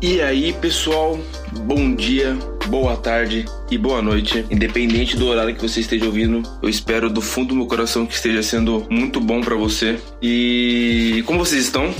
E 0.00 0.20
aí, 0.20 0.52
pessoal, 0.52 1.18
bom 1.62 1.94
dia, 1.94 2.36
boa 2.66 2.96
tarde 2.96 3.44
e 3.70 3.78
boa 3.78 4.02
noite. 4.02 4.44
Independente 4.50 5.16
do 5.16 5.26
horário 5.26 5.54
que 5.54 5.62
você 5.62 5.80
esteja 5.80 6.04
ouvindo, 6.04 6.42
eu 6.62 6.68
espero 6.68 7.08
do 7.08 7.22
fundo 7.22 7.48
do 7.48 7.56
meu 7.56 7.66
coração 7.66 8.04
que 8.04 8.14
esteja 8.14 8.42
sendo 8.42 8.86
muito 8.90 9.20
bom 9.20 9.40
para 9.40 9.56
você. 9.56 9.98
E 10.20 11.22
como 11.26 11.38
vocês 11.38 11.64
estão? 11.64 11.94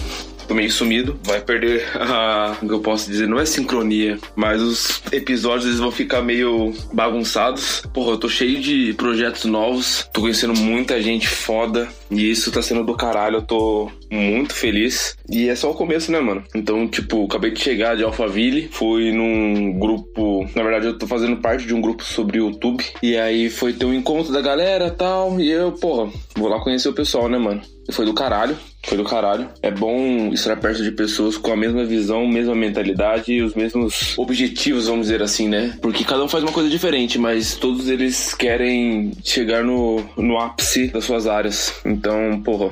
Tô 0.46 0.54
meio 0.54 0.70
sumido, 0.70 1.18
vai 1.22 1.40
perder 1.40 1.84
a. 1.98 2.56
O 2.62 2.66
que 2.66 2.72
eu 2.72 2.80
posso 2.80 3.10
dizer? 3.10 3.26
Não 3.26 3.38
é 3.38 3.46
sincronia, 3.46 4.18
mas 4.36 4.62
os 4.62 5.02
episódios 5.12 5.66
eles 5.66 5.78
vão 5.78 5.90
ficar 5.90 6.22
meio 6.22 6.72
bagunçados. 6.92 7.82
Porra, 7.92 8.12
eu 8.12 8.18
tô 8.18 8.28
cheio 8.28 8.60
de 8.60 8.94
projetos 8.94 9.44
novos, 9.44 10.08
tô 10.12 10.20
conhecendo 10.20 10.54
muita 10.54 11.00
gente 11.02 11.28
foda 11.28 11.88
e 12.10 12.30
isso 12.30 12.50
tá 12.50 12.62
sendo 12.62 12.84
do 12.84 12.96
caralho. 12.96 13.36
Eu 13.36 13.42
tô 13.42 13.90
muito 14.10 14.54
feliz. 14.54 15.16
E 15.28 15.48
é 15.48 15.54
só 15.54 15.70
o 15.70 15.74
começo, 15.74 16.12
né, 16.12 16.20
mano? 16.20 16.44
Então, 16.54 16.86
tipo, 16.86 17.24
acabei 17.24 17.50
de 17.50 17.60
chegar 17.60 17.96
de 17.96 18.04
Alphaville, 18.04 18.68
fui 18.70 19.12
num 19.12 19.78
grupo. 19.78 20.48
Na 20.54 20.62
verdade, 20.62 20.86
eu 20.86 20.98
tô 20.98 21.06
fazendo 21.06 21.36
parte 21.38 21.66
de 21.66 21.74
um 21.74 21.80
grupo 21.80 22.04
sobre 22.04 22.38
YouTube. 22.38 22.84
E 23.02 23.16
aí 23.16 23.50
foi 23.50 23.72
ter 23.72 23.86
um 23.86 23.94
encontro 23.94 24.32
da 24.32 24.40
galera 24.40 24.90
tal. 24.90 25.40
E 25.40 25.50
eu, 25.50 25.72
porra, 25.72 26.10
vou 26.36 26.48
lá 26.48 26.60
conhecer 26.60 26.88
o 26.88 26.94
pessoal, 26.94 27.28
né, 27.28 27.38
mano? 27.38 27.62
Foi 27.92 28.06
do 28.06 28.14
caralho, 28.14 28.56
foi 28.86 28.96
do 28.96 29.04
caralho. 29.04 29.48
É 29.62 29.70
bom 29.70 30.32
estar 30.32 30.56
perto 30.56 30.82
de 30.82 30.92
pessoas 30.92 31.36
com 31.36 31.52
a 31.52 31.56
mesma 31.56 31.84
visão, 31.84 32.26
mesma 32.26 32.54
mentalidade 32.54 33.32
e 33.32 33.42
os 33.42 33.54
mesmos 33.54 34.16
objetivos, 34.18 34.86
vamos 34.86 35.06
dizer 35.06 35.22
assim, 35.22 35.48
né? 35.48 35.76
Porque 35.80 36.04
cada 36.04 36.22
um 36.22 36.28
faz 36.28 36.42
uma 36.42 36.52
coisa 36.52 36.68
diferente, 36.68 37.18
mas 37.18 37.56
todos 37.56 37.88
eles 37.88 38.34
querem 38.34 39.12
chegar 39.22 39.64
no, 39.64 40.04
no 40.16 40.38
ápice 40.38 40.88
das 40.88 41.04
suas 41.04 41.26
áreas. 41.26 41.74
Então, 41.84 42.40
porra, 42.42 42.70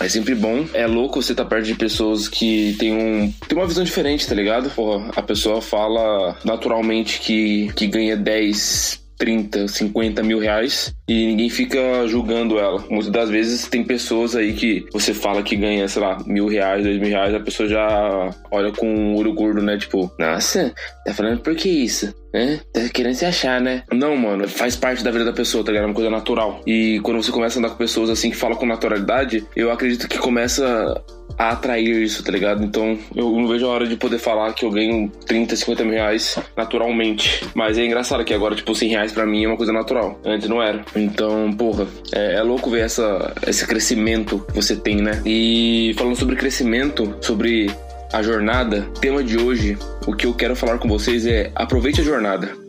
é 0.00 0.08
sempre 0.08 0.34
bom. 0.34 0.66
É 0.72 0.86
louco 0.86 1.22
você 1.22 1.32
estar 1.32 1.44
tá 1.44 1.50
perto 1.50 1.66
de 1.66 1.74
pessoas 1.74 2.28
que 2.28 2.76
tem, 2.78 2.92
um, 2.92 3.32
tem 3.48 3.58
uma 3.58 3.66
visão 3.66 3.84
diferente, 3.84 4.26
tá 4.26 4.34
ligado? 4.34 4.70
Porra, 4.70 5.10
a 5.16 5.22
pessoa 5.22 5.60
fala 5.60 6.36
naturalmente 6.44 7.20
que, 7.20 7.70
que 7.74 7.86
ganha 7.86 8.16
10 8.16 9.07
30, 9.18 9.68
50 9.68 10.22
mil 10.22 10.38
reais 10.38 10.94
e 11.08 11.26
ninguém 11.26 11.50
fica 11.50 12.06
julgando 12.06 12.58
ela. 12.58 12.84
Muitas 12.88 13.10
das 13.10 13.30
vezes 13.30 13.68
tem 13.68 13.84
pessoas 13.84 14.36
aí 14.36 14.52
que 14.52 14.86
você 14.92 15.12
fala 15.12 15.42
que 15.42 15.56
ganha, 15.56 15.88
sei 15.88 16.00
lá, 16.02 16.18
mil 16.26 16.46
reais, 16.46 16.84
dois 16.84 16.98
mil 16.98 17.08
reais, 17.08 17.34
a 17.34 17.40
pessoa 17.40 17.68
já 17.68 18.30
olha 18.50 18.72
com 18.72 18.86
um 18.86 19.16
olho 19.16 19.34
gordo, 19.34 19.60
né? 19.60 19.76
Tipo, 19.76 20.10
nossa, 20.18 20.72
tá 21.04 21.12
falando 21.12 21.40
por 21.40 21.54
que 21.54 21.68
isso? 21.68 22.14
É, 22.34 22.58
tá 22.72 22.88
querendo 22.92 23.14
se 23.14 23.24
achar, 23.24 23.60
né? 23.60 23.82
Não, 23.92 24.16
mano, 24.16 24.46
faz 24.46 24.76
parte 24.76 25.02
da 25.02 25.10
vida 25.10 25.24
da 25.24 25.32
pessoa, 25.32 25.64
tá 25.64 25.72
ligado? 25.72 25.84
É 25.84 25.88
uma 25.88 25.94
coisa 25.94 26.10
natural. 26.10 26.60
E 26.66 27.00
quando 27.02 27.22
você 27.22 27.32
começa 27.32 27.58
a 27.58 27.60
andar 27.60 27.70
com 27.70 27.76
pessoas 27.76 28.10
assim 28.10 28.30
que 28.30 28.36
falam 28.36 28.56
com 28.56 28.66
naturalidade, 28.66 29.44
eu 29.56 29.72
acredito 29.72 30.06
que 30.06 30.18
começa 30.18 31.02
a 31.38 31.50
atrair 31.50 32.02
isso, 32.02 32.22
tá 32.22 32.32
ligado? 32.32 32.64
Então 32.64 32.98
eu 33.14 33.30
não 33.30 33.46
vejo 33.46 33.66
a 33.66 33.68
hora 33.68 33.86
de 33.86 33.96
poder 33.96 34.18
falar 34.18 34.52
que 34.52 34.64
eu 34.64 34.70
ganho 34.70 35.10
30, 35.26 35.54
50 35.56 35.84
mil 35.84 35.94
reais 35.94 36.38
naturalmente. 36.56 37.44
Mas 37.54 37.78
é 37.78 37.84
engraçado 37.84 38.24
que 38.24 38.34
agora, 38.34 38.54
tipo, 38.54 38.74
100 38.74 38.88
reais 38.90 39.12
pra 39.12 39.24
mim 39.24 39.44
é 39.44 39.48
uma 39.48 39.56
coisa 39.56 39.72
natural. 39.72 40.20
Antes 40.24 40.48
não 40.48 40.62
era. 40.62 40.84
Então, 40.96 41.52
porra, 41.52 41.86
é, 42.12 42.34
é 42.34 42.42
louco 42.42 42.70
ver 42.70 42.80
essa, 42.80 43.32
esse 43.46 43.66
crescimento 43.66 44.44
que 44.48 44.54
você 44.54 44.74
tem, 44.74 44.96
né? 44.96 45.22
E 45.24 45.94
falando 45.96 46.16
sobre 46.16 46.36
crescimento, 46.36 47.14
sobre 47.20 47.70
a 48.12 48.22
jornada, 48.22 48.88
tema 49.00 49.22
de 49.22 49.38
hoje, 49.38 49.76
o 50.06 50.14
que 50.14 50.26
eu 50.26 50.34
quero 50.34 50.56
falar 50.56 50.78
com 50.78 50.88
vocês 50.88 51.26
é 51.26 51.50
aproveite 51.54 52.00
a 52.00 52.04
jornada. 52.04 52.67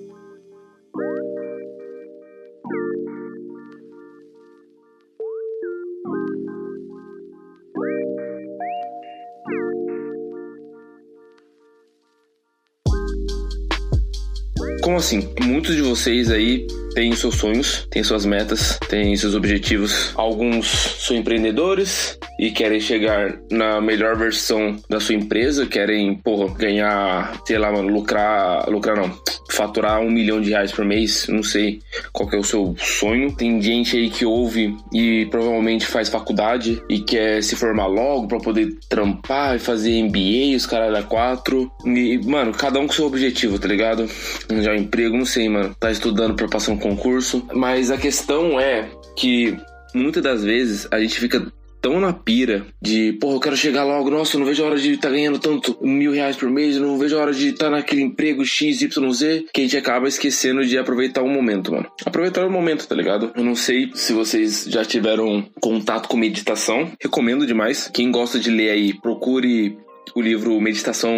Assim? 15.00 15.28
Muitos 15.42 15.76
de 15.76 15.82
vocês 15.82 16.30
aí 16.30 16.68
têm 16.94 17.16
seus 17.16 17.36
sonhos, 17.36 17.88
têm 17.90 18.04
suas 18.04 18.26
metas, 18.26 18.78
têm 18.90 19.16
seus 19.16 19.34
objetivos. 19.34 20.12
Alguns 20.16 20.68
são 21.00 21.16
empreendedores 21.16 22.19
e 22.40 22.52
querem 22.52 22.80
chegar 22.80 23.38
na 23.52 23.82
melhor 23.82 24.16
versão 24.16 24.78
da 24.90 25.02
sua 25.02 25.14
empresa, 25.14 25.66
querem, 25.66 26.16
porra, 26.16 26.56
ganhar, 26.58 27.38
sei 27.46 27.58
lá, 27.58 27.70
mano, 27.70 27.90
lucrar, 27.90 28.70
lucrar 28.70 28.96
não, 28.96 29.12
faturar 29.52 30.00
um 30.00 30.10
milhão 30.10 30.40
de 30.40 30.52
reais 30.52 30.72
por 30.72 30.86
mês, 30.86 31.28
não 31.28 31.44
sei 31.44 31.82
qual 32.14 32.32
é 32.32 32.38
o 32.38 32.44
seu 32.44 32.74
sonho. 32.78 33.36
Tem 33.36 33.62
gente 33.62 33.98
aí 33.98 34.10
que 34.10 34.26
ouve 34.26 34.74
e 34.94 35.26
provavelmente 35.26 35.86
faz 35.86 36.08
faculdade 36.08 36.82
e 36.90 37.00
quer 37.00 37.44
se 37.44 37.58
formar 37.58 37.88
logo 37.88 38.30
para 38.30 38.40
poder 38.40 38.74
trampar 38.88 39.58
e 39.58 39.60
fazer 39.60 40.02
MBA, 40.04 40.56
os 40.56 40.66
caras 40.66 40.94
da 40.94 41.04
quatro. 41.04 41.70
E, 41.86 42.20
mano, 42.26 42.54
cada 42.54 42.80
um 42.80 42.88
com 42.88 42.94
seu 42.94 43.06
objetivo, 43.06 43.60
tá 43.60 43.68
ligado? 43.68 44.10
Já 44.62 44.74
emprego, 44.78 45.18
não 45.18 45.26
sei, 45.26 45.50
mano. 45.50 45.76
Tá 45.78 45.92
estudando 45.92 46.36
para 46.36 46.48
passar 46.48 46.72
um 46.72 46.78
concurso. 46.78 47.46
Mas 47.54 47.92
a 47.92 47.98
questão 47.98 48.58
é 48.58 48.88
que 49.18 49.58
muitas 49.94 50.24
das 50.24 50.44
vezes 50.44 50.88
a 50.90 51.00
gente 51.02 51.20
fica 51.20 51.46
tão 51.82 52.00
na 52.00 52.14
pira 52.14 52.66
de, 52.82 53.14
porra, 53.14 53.36
eu 53.36 53.40
quero 53.40 53.58
chegar 53.58 53.84
logo, 53.84 54.10
nossa, 54.10 54.36
eu 54.36 54.40
não 54.40 54.48
vejo 54.48 54.64
a 54.64 54.68
hora 54.68 54.78
de 54.78 54.92
estar 54.92 55.10
tá 55.10 55.14
ganhando 55.14 55.40
tanto 55.40 55.78
mil 55.82 56.12
reais 56.12 56.36
por 56.36 56.50
mês, 56.50 56.76
eu 56.76 56.82
não 56.82 56.98
vejo 56.98 57.18
a 57.18 57.22
hora 57.22 57.34
de 57.34 57.50
estar 57.50 57.66
tá 57.66 57.72
naquele 57.72 58.02
emprego 58.02 58.46
X, 58.46 58.82
Y, 58.82 59.12
Z, 59.12 59.46
que 59.54 59.62
a 59.62 59.64
gente 59.64 59.78
acaba 59.78 60.08
esquecendo 60.08 60.66
de 60.66 60.78
aproveitar 60.78 61.22
o 61.22 61.30
momento, 61.30 61.72
mano. 61.72 61.88
Aproveitar 62.06 62.46
o 62.46 62.52
momento, 62.52 62.88
tá 62.88 62.96
ligado? 62.96 63.32
Eu 63.36 63.44
não 63.44 63.56
sei 63.56 63.92
se 63.94 64.14
vocês 64.14 64.66
já 64.68 64.84
tiveram 64.84 65.46
contato 65.62 66.08
com 66.08 66.18
meditação, 66.18 66.92
recomendo 67.02 67.46
demais. 67.46 67.90
Quem 67.94 68.12
gosta 68.12 68.40
de 68.40 68.50
ler 68.50 68.72
aí, 68.72 68.94
procure 68.94 69.78
o 70.16 70.22
livro 70.22 70.60
Meditação 70.60 71.12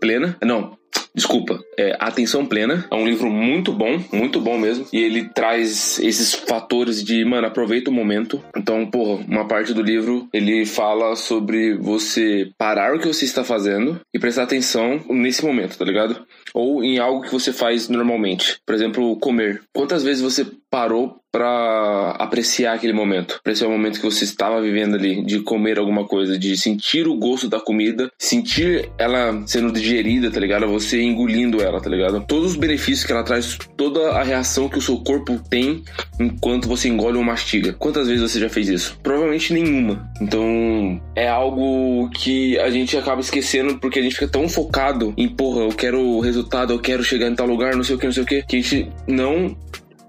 Plena. 0.00 0.36
Não, 0.42 0.76
Desculpa, 1.16 1.58
é 1.78 1.96
Atenção 1.98 2.44
Plena. 2.44 2.86
É 2.90 2.94
um 2.94 3.06
livro 3.06 3.30
muito 3.30 3.72
bom, 3.72 3.98
muito 4.12 4.38
bom 4.38 4.58
mesmo. 4.58 4.86
E 4.92 4.98
ele 4.98 5.30
traz 5.30 5.98
esses 5.98 6.34
fatores 6.34 7.02
de, 7.02 7.24
mano, 7.24 7.46
aproveita 7.46 7.90
o 7.90 7.94
momento. 7.94 8.44
Então, 8.54 8.84
porra, 8.90 9.24
uma 9.26 9.48
parte 9.48 9.72
do 9.72 9.82
livro 9.82 10.28
ele 10.30 10.66
fala 10.66 11.16
sobre 11.16 11.74
você 11.78 12.50
parar 12.58 12.94
o 12.94 12.98
que 12.98 13.08
você 13.08 13.24
está 13.24 13.42
fazendo 13.42 13.98
e 14.14 14.18
prestar 14.18 14.42
atenção 14.42 15.00
nesse 15.08 15.42
momento, 15.42 15.78
tá 15.78 15.86
ligado? 15.86 16.22
Ou 16.52 16.84
em 16.84 16.98
algo 16.98 17.22
que 17.22 17.32
você 17.32 17.50
faz 17.50 17.88
normalmente. 17.88 18.58
Por 18.66 18.74
exemplo, 18.74 19.18
comer. 19.18 19.62
Quantas 19.74 20.04
vezes 20.04 20.22
você 20.22 20.46
parou 20.70 21.16
para 21.36 22.12
apreciar 22.12 22.72
aquele 22.72 22.94
momento, 22.94 23.34
apreciar 23.34 23.68
o 23.68 23.70
momento 23.70 24.00
que 24.00 24.06
você 24.06 24.24
estava 24.24 24.58
vivendo 24.58 24.94
ali, 24.94 25.22
de 25.22 25.40
comer 25.40 25.78
alguma 25.78 26.06
coisa, 26.06 26.38
de 26.38 26.56
sentir 26.56 27.06
o 27.06 27.14
gosto 27.14 27.46
da 27.46 27.60
comida, 27.60 28.10
sentir 28.18 28.88
ela 28.96 29.42
sendo 29.46 29.70
digerida, 29.70 30.30
tá 30.30 30.40
ligado? 30.40 30.66
Você 30.68 31.02
engolindo 31.02 31.62
ela, 31.62 31.78
tá 31.78 31.90
ligado? 31.90 32.24
Todos 32.26 32.52
os 32.52 32.56
benefícios 32.56 33.04
que 33.04 33.12
ela 33.12 33.22
traz, 33.22 33.58
toda 33.76 34.12
a 34.12 34.22
reação 34.22 34.66
que 34.66 34.78
o 34.78 34.80
seu 34.80 34.96
corpo 34.96 35.38
tem 35.50 35.84
enquanto 36.18 36.68
você 36.68 36.88
engole 36.88 37.18
ou 37.18 37.22
mastiga. 37.22 37.74
Quantas 37.74 38.08
vezes 38.08 38.22
você 38.22 38.40
já 38.40 38.48
fez 38.48 38.70
isso? 38.70 38.98
Provavelmente 39.02 39.52
nenhuma. 39.52 40.10
Então, 40.22 40.98
é 41.14 41.28
algo 41.28 42.08
que 42.14 42.58
a 42.60 42.70
gente 42.70 42.96
acaba 42.96 43.20
esquecendo 43.20 43.78
porque 43.78 43.98
a 43.98 44.02
gente 44.02 44.14
fica 44.14 44.28
tão 44.28 44.48
focado 44.48 45.12
em, 45.18 45.28
porra, 45.28 45.64
eu 45.64 45.68
quero 45.68 46.00
o 46.00 46.20
resultado, 46.20 46.72
eu 46.72 46.78
quero 46.78 47.04
chegar 47.04 47.28
em 47.28 47.34
tal 47.34 47.46
lugar, 47.46 47.76
não 47.76 47.84
sei 47.84 47.94
o 47.94 47.98
que, 47.98 48.06
não 48.06 48.12
sei 48.14 48.22
o 48.22 48.26
que, 48.26 48.42
que 48.42 48.56
a 48.56 48.60
gente 48.62 48.88
não 49.06 49.54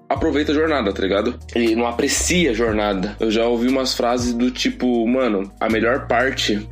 aproveita 0.10 0.52
a 0.52 0.56
jornada, 0.56 0.94
tá 0.94 1.02
ligado? 1.02 1.38
Ele 1.54 1.76
não 1.76 1.88
aprecia 1.88 2.52
a 2.52 2.54
jornada. 2.54 3.16
Eu 3.20 3.32
já 3.32 3.46
ouvi 3.46 3.68
umas 3.68 3.94
frases 3.94 4.34
do 4.34 4.52
tipo, 4.52 5.06
mano, 5.08 5.52
a 5.60 5.70
melhor 5.70 6.08
parte 6.08 6.68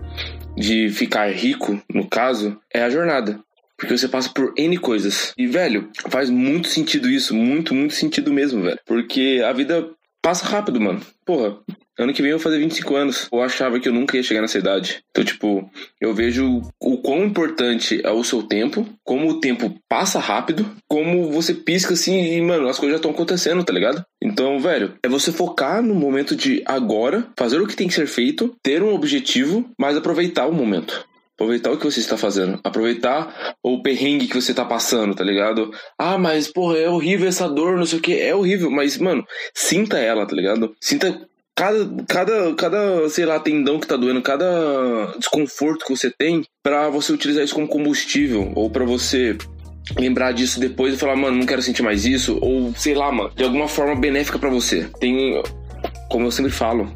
de 0.55 0.89
ficar 0.89 1.31
rico, 1.31 1.81
no 1.93 2.07
caso, 2.07 2.57
é 2.73 2.81
a 2.83 2.89
jornada. 2.89 3.39
Porque 3.77 3.97
você 3.97 4.07
passa 4.07 4.29
por 4.29 4.53
N 4.57 4.77
coisas. 4.77 5.33
E, 5.37 5.45
velho, 5.47 5.89
faz 6.09 6.29
muito 6.29 6.69
sentido 6.69 7.09
isso. 7.09 7.35
Muito, 7.35 7.73
muito 7.73 7.93
sentido 7.93 8.31
mesmo, 8.31 8.63
velho. 8.63 8.79
Porque 8.85 9.43
a 9.45 9.51
vida 9.51 9.89
passa 10.25 10.43
rápido, 10.47 10.81
mano. 10.81 11.01
Porra, 11.23 11.59
Ano 11.97 12.13
que 12.13 12.21
vem 12.21 12.31
eu 12.31 12.37
vou 12.37 12.43
fazer 12.43 12.59
25 12.59 12.95
anos. 12.95 13.29
Eu 13.31 13.41
achava 13.41 13.79
que 13.79 13.87
eu 13.87 13.93
nunca 13.93 14.17
ia 14.17 14.23
chegar 14.23 14.41
nessa 14.41 14.57
idade. 14.57 15.01
Então, 15.11 15.23
tipo, 15.23 15.69
eu 16.01 16.13
vejo 16.13 16.61
o 16.77 16.97
quão 16.97 17.23
importante 17.23 18.01
é 18.03 18.11
o 18.11 18.23
seu 18.23 18.43
tempo, 18.43 18.85
como 19.01 19.29
o 19.29 19.39
tempo 19.39 19.73
passa 19.87 20.19
rápido, 20.19 20.69
como 20.89 21.31
você 21.31 21.53
pisca 21.53 21.93
assim 21.93 22.21
e, 22.21 22.41
mano, 22.41 22.67
as 22.67 22.77
coisas 22.77 22.95
já 22.95 22.97
estão 22.97 23.11
acontecendo, 23.11 23.63
tá 23.63 23.71
ligado? 23.71 24.03
Então, 24.21 24.59
velho, 24.59 24.95
é 25.01 25.07
você 25.07 25.31
focar 25.31 25.81
no 25.81 25.95
momento 25.95 26.35
de 26.35 26.61
agora, 26.65 27.29
fazer 27.39 27.61
o 27.61 27.67
que 27.67 27.77
tem 27.77 27.87
que 27.87 27.93
ser 27.93 28.07
feito, 28.07 28.53
ter 28.61 28.83
um 28.83 28.93
objetivo, 28.93 29.69
mas 29.79 29.95
aproveitar 29.95 30.47
o 30.47 30.53
momento. 30.53 31.07
Aproveitar 31.35 31.71
o 31.71 31.77
que 31.77 31.85
você 31.85 31.99
está 31.99 32.17
fazendo. 32.17 32.59
Aproveitar 32.63 33.55
o 33.61 33.81
perrengue 33.81 34.27
que 34.27 34.41
você 34.41 34.51
está 34.51 34.63
passando, 34.63 35.13
tá 35.13 35.23
ligado? 35.23 35.69
Ah, 35.97 36.17
mas, 36.17 36.47
porra, 36.47 36.77
é 36.77 36.89
horrível 36.89 37.27
essa 37.27 37.47
dor, 37.47 37.77
não 37.77 37.85
sei 37.85 37.99
o 37.99 38.01
que. 38.01 38.19
É 38.19 38.33
horrível, 38.33 38.71
mas, 38.71 38.97
mano, 38.97 39.25
sinta 39.53 39.97
ela, 39.97 40.25
tá 40.25 40.33
ligado? 40.33 40.73
Sinta 40.79 41.27
cada, 41.55 42.03
cada, 42.07 42.55
cada, 42.55 43.09
sei 43.09 43.25
lá, 43.25 43.39
tendão 43.39 43.79
que 43.79 43.87
tá 43.87 43.95
doendo, 43.95 44.21
cada 44.21 45.13
desconforto 45.17 45.85
que 45.85 45.95
você 45.95 46.09
tem, 46.09 46.45
para 46.61 46.89
você 46.89 47.13
utilizar 47.13 47.43
isso 47.43 47.55
como 47.55 47.67
combustível 47.67 48.51
ou 48.55 48.69
para 48.69 48.85
você 48.85 49.37
lembrar 49.97 50.31
disso 50.31 50.59
depois 50.59 50.93
e 50.93 50.97
falar, 50.97 51.15
mano, 51.15 51.37
não 51.37 51.45
quero 51.45 51.61
sentir 51.61 51.83
mais 51.83 52.05
isso, 52.05 52.37
ou 52.41 52.73
sei 52.75 52.95
lá, 52.95 53.11
mano, 53.11 53.31
de 53.35 53.43
alguma 53.43 53.67
forma 53.67 53.95
benéfica 53.95 54.39
para 54.39 54.49
você. 54.49 54.89
Tem, 54.99 55.41
como 56.09 56.25
eu 56.25 56.31
sempre 56.31 56.51
falo, 56.51 56.91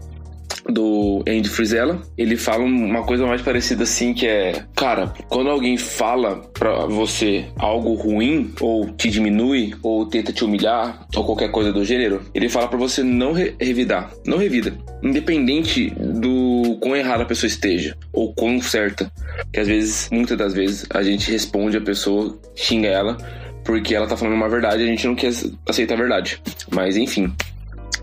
do 0.71 1.24
Andy 1.27 1.50
Frisella. 1.50 2.01
Ele 2.18 2.38
fala 2.38 2.63
uma 2.63 3.04
coisa 3.04 3.25
mais 3.25 3.42
parecida 3.42 3.83
assim, 3.83 4.13
que 4.13 4.27
é, 4.27 4.63
cara, 4.75 5.13
quando 5.30 5.50
alguém 5.50 5.77
fala 5.77 6.42
pra 6.54 6.86
você 6.86 7.45
algo 7.57 7.94
ruim, 7.94 8.54
ou 8.60 8.89
te 8.92 9.10
diminui, 9.10 9.74
ou 9.81 10.06
tenta 10.06 10.31
te 10.31 10.44
humilhar, 10.44 11.06
ou 11.16 11.24
qualquer 11.24 11.51
coisa 11.51 11.71
do 11.71 11.83
gênero, 11.83 12.21
ele 12.33 12.50
fala 12.50 12.68
para 12.68 12.77
você 12.77 13.04
não 13.04 13.33
re 13.33 13.54
revidar, 13.60 14.12
não 14.25 14.38
revida. 14.38 14.77
Independente 15.01 15.89
do 15.92 16.77
quão 16.81 16.95
errada 16.95 17.24
a 17.24 17.25
pessoa 17.25 17.48
esteja, 17.48 17.95
ou 18.12 18.33
quão 18.33 18.62
certa. 18.62 19.12
Que 19.51 19.60
às 19.60 19.68
vezes, 19.68 20.10
muitas 20.12 20.38
das 20.38 20.54
vezes, 20.54 20.86
a 20.89 21.01
gente 21.01 21.31
responde 21.31 21.77
a 21.77 21.81
pessoa, 21.81 22.38
xinga 22.56 22.88
ela, 22.88 23.18
porque 23.63 23.95
ela 23.95 24.07
tá 24.07 24.18
falando 24.18 24.36
uma 24.36 24.50
verdade 24.50 24.83
e 24.83 24.86
a 24.86 24.89
gente 24.89 25.07
não 25.07 25.16
quer 25.16 25.31
aceitar 25.68 25.94
a 25.94 25.98
verdade. 25.98 26.42
Mas 26.71 26.98
enfim, 26.98 27.31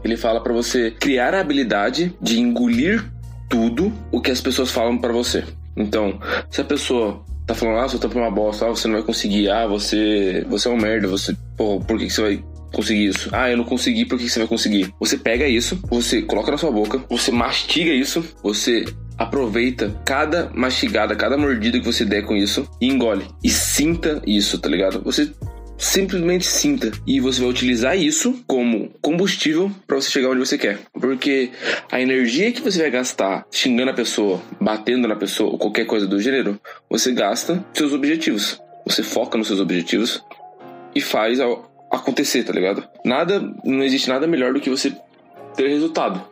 ele 0.07 0.17
fala 0.17 0.41
para 0.41 0.53
você 0.53 0.91
criar 0.91 1.35
a 1.35 1.41
habilidade 1.41 2.15
de 2.21 2.41
engolir 2.41 3.05
tudo 3.49 3.93
o 4.11 4.21
que 4.21 4.31
as 4.31 4.41
pessoas 4.41 4.71
falam 4.71 4.99
para 4.99 5.13
você. 5.13 5.45
Então, 5.77 6.19
se 6.51 6.61
a 6.61 6.65
pessoa 6.65 7.23
tá 7.47 7.55
falando, 7.55 7.79
ah, 7.79 7.89
seu 7.89 7.99
tampo 7.99 8.19
é 8.19 8.23
uma 8.23 8.31
bosta, 8.31 8.67
ah, 8.67 8.71
você 8.71 8.89
não 8.89 8.95
vai 8.95 9.05
conseguir, 9.05 9.51
ah, 9.51 9.67
você, 9.67 10.45
você 10.49 10.69
é 10.69 10.71
um 10.71 10.77
merda, 10.77 11.07
você, 11.07 11.37
pô, 11.57 11.81
por 11.81 11.99
que, 11.99 12.07
que 12.07 12.13
você 12.13 12.23
vai 12.23 12.45
conseguir 12.73 13.07
isso? 13.07 13.29
Ah, 13.33 13.51
eu 13.51 13.57
não 13.57 13.65
consegui, 13.65 14.05
por 14.05 14.19
que, 14.19 14.25
que 14.25 14.31
você 14.31 14.41
vai 14.41 14.49
conseguir? 14.49 14.93
Você 14.99 15.17
pega 15.17 15.47
isso, 15.47 15.79
você 15.89 16.23
coloca 16.23 16.51
na 16.51 16.59
sua 16.59 16.73
boca, 16.73 17.05
você 17.09 17.31
mastiga 17.31 17.93
isso, 17.93 18.25
você 18.43 18.85
aproveita 19.17 19.95
cada 20.05 20.51
mastigada, 20.55 21.15
cada 21.15 21.39
mordida 21.39 21.79
que 21.79 21.87
você 21.87 22.05
der 22.05 22.23
com 22.23 22.37
isso 22.37 22.69
e 22.81 22.89
engole. 22.89 23.27
E 23.43 23.49
sinta 23.49 24.21
isso, 24.27 24.59
tá 24.59 24.69
ligado? 24.69 25.03
Você 25.05 25.31
simplesmente 25.79 26.47
sinta 26.47 26.91
e 27.07 27.21
você 27.21 27.41
vai 27.41 27.51
utilizar 27.51 27.99
isso 27.99 28.43
como 28.47 28.91
combustível 29.01 29.71
para 29.87 29.97
você 29.97 30.11
chegar 30.11 30.31
onde 30.31 30.41
você 30.41 30.57
quer. 30.57 30.79
Porque 30.93 31.51
a 31.91 32.01
energia 32.01 32.53
que 32.53 32.61
você 32.61 32.81
vai 32.81 32.91
gastar 32.91 33.47
xingando 33.51 33.91
a 33.91 33.95
pessoa, 33.95 34.41
batendo 34.61 35.07
na 35.07 35.17
pessoa 35.17 35.51
ou 35.51 35.59
qualquer 35.59 35.87
coisa 35.87 36.07
do 36.07 36.21
gênero, 36.21 36.61
você 36.89 37.13
gasta 37.13 37.65
seus 37.75 37.93
objetivos. 37.93 38.61
Você 38.85 39.03
foca 39.03 39.37
nos 39.37 39.49
seus 39.49 39.61
objetivos 39.61 40.25
e 40.95 41.01
faz 41.01 41.39
acontecer, 41.91 42.45
tá 42.45 42.53
ligado? 42.53 42.87
Nada, 43.05 43.41
não 43.65 43.83
existe 43.83 44.09
nada 44.09 44.27
melhor 44.27 44.53
do 44.53 44.61
que 44.61 44.71
você 44.71 44.97
ter 45.57 45.69
resultado. 45.69 46.25